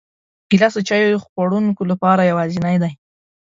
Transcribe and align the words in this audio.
ګیلاس 0.49 0.73
د 0.77 0.81
چای 0.89 1.03
خوړونکو 1.23 1.81
لپاره 1.91 2.27
یوازینی 2.31 2.77
دی. 2.83 2.91